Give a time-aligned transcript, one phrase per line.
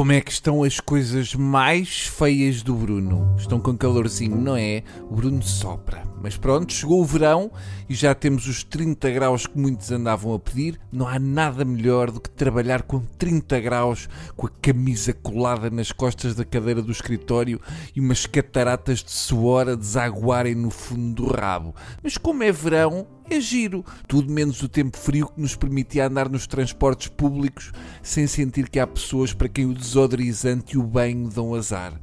[0.00, 3.36] Como é que estão as coisas mais feias do Bruno?
[3.36, 4.82] Estão com calorzinho, não é?
[5.02, 6.02] O Bruno sopra.
[6.22, 7.50] Mas pronto, chegou o verão
[7.88, 10.78] e já temos os 30 graus que muitos andavam a pedir.
[10.92, 15.92] Não há nada melhor do que trabalhar com 30 graus, com a camisa colada nas
[15.92, 17.60] costas da cadeira do escritório
[17.96, 21.74] e umas cataratas de suor a desaguarem no fundo do rabo.
[22.02, 23.84] Mas como é verão, é giro.
[24.06, 28.78] Tudo menos o tempo frio que nos permitia andar nos transportes públicos sem sentir que
[28.78, 31.94] há pessoas para quem o desodorizante e o banho dão azar.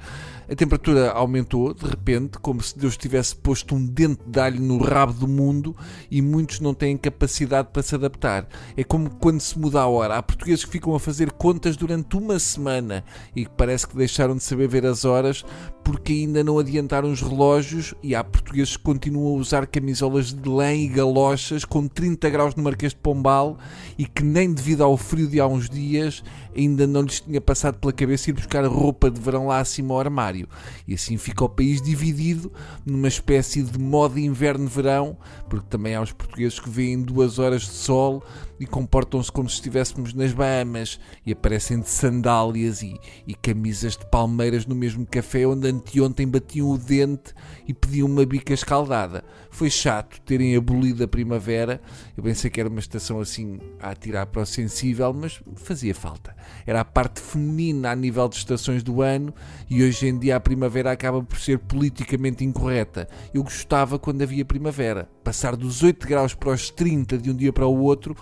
[0.49, 4.77] A temperatura aumentou de repente, como se Deus tivesse posto um dente de alho no
[4.77, 5.75] rabo do mundo
[6.09, 8.47] e muitos não têm capacidade para se adaptar.
[8.77, 10.15] É como quando se muda a hora.
[10.15, 13.03] Há portugueses que ficam a fazer contas durante uma semana
[13.35, 15.43] e que parece que deixaram de saber ver as horas
[15.83, 20.47] porque ainda não adiantaram os relógios e há portugueses que continuam a usar camisolas de
[20.47, 23.57] lã e galochas com 30 graus no Marquês de Pombal
[23.97, 26.23] e que nem devido ao frio de há uns dias
[26.57, 29.99] ainda não lhes tinha passado pela cabeça ir buscar roupa de verão lá acima ao
[29.99, 30.47] armário.
[30.87, 32.51] E assim fica o país dividido
[32.85, 35.17] numa espécie de modo inverno-verão,
[35.49, 38.23] porque também há os portugueses que veem duas horas de sol
[38.59, 44.05] e comportam-se como se estivéssemos nas Bahamas e aparecem de sandálias e, e camisas de
[44.07, 47.33] palmeiras no mesmo café onde anteontem batiam o dente
[47.67, 49.23] e pediam uma bica escaldada.
[49.49, 51.81] Foi chato terem abolido a primavera.
[52.15, 56.35] Eu pensei que era uma estação assim a atirar para o sensível, mas fazia falta.
[56.65, 59.33] Era a parte feminina a nível de estações do ano
[59.69, 63.07] e hoje em dia a primavera acaba por ser politicamente incorreta.
[63.33, 65.09] Eu gostava quando havia primavera.
[65.23, 68.15] Passar dos 8 graus para os 30 de um dia para o outro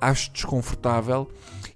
[0.00, 1.28] acho desconfortável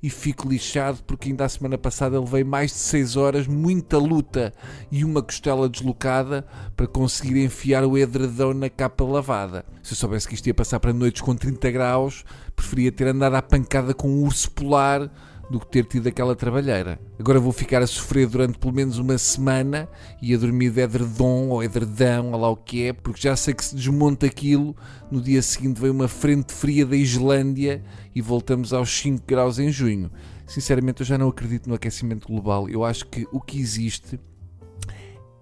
[0.03, 4.53] e fico lixado porque ainda a semana passada levei mais de 6 horas, muita luta
[4.91, 9.65] e uma costela deslocada para conseguir enfiar o edredão na capa lavada.
[9.83, 12.25] Se eu soubesse que isto ia passar para noites com 30 graus,
[12.57, 15.11] preferia ter andado à pancada com um urso polar
[15.51, 16.99] do que ter tido aquela trabalheira.
[17.19, 19.89] Agora vou ficar a sofrer durante pelo menos uma semana
[20.21, 23.55] e a dormir de edredom ou edredão, ou lá o que é, porque já sei
[23.55, 24.77] que se desmonta aquilo,
[25.11, 27.83] no dia seguinte vem uma frente fria da Islândia
[28.15, 30.11] e voltamos aos 5 graus em junho.
[30.47, 32.69] Sinceramente, eu já não acredito no aquecimento global.
[32.69, 34.21] Eu acho que o que existe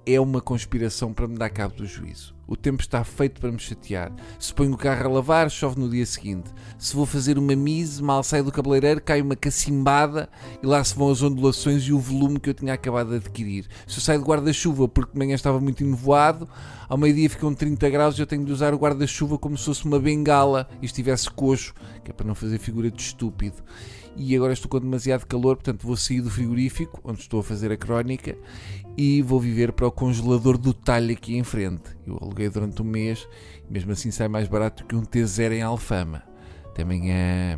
[0.07, 2.34] é uma conspiração para me dar cabo do juízo.
[2.53, 4.13] O tempo está feito para me chatear.
[4.39, 6.51] Se ponho o carro a lavar, chove no dia seguinte.
[6.79, 10.29] Se vou fazer uma mise, mal saio do cabeleireiro, cai uma cacimbada
[10.63, 13.67] e lá se vão as ondulações e o volume que eu tinha acabado de adquirir.
[13.87, 16.47] Se eu saio de guarda-chuva porque de manhã estava muito enovoado,
[16.91, 19.87] ao meio-dia ficam 30 graus e eu tenho de usar o guarda-chuva como se fosse
[19.87, 21.73] uma bengala e estivesse coxo,
[22.05, 23.63] que é para não fazer figura de estúpido
[24.17, 27.73] e agora estou com demasiado calor, portanto vou sair do frigorífico, onde estou a fazer
[27.73, 28.37] a crónica,
[28.97, 31.83] e vou viver para o congelador do talho aqui em frente.
[32.07, 33.28] Eu aluguei durante um mês,
[33.69, 36.22] mesmo assim sai mais barato que um T0 em Alfama.
[36.66, 37.54] Até amanhã.